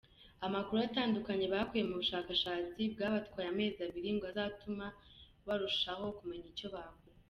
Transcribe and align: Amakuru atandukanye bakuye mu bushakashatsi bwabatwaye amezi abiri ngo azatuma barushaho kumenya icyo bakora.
Amakuru 0.45 0.79
atandukanye 0.87 1.45
bakuye 1.53 1.83
mu 1.89 1.95
bushakashatsi 2.01 2.79
bwabatwaye 2.93 3.47
amezi 3.49 3.79
abiri 3.87 4.09
ngo 4.15 4.25
azatuma 4.31 4.85
barushaho 5.47 6.05
kumenya 6.17 6.47
icyo 6.53 6.67
bakora. 6.75 7.09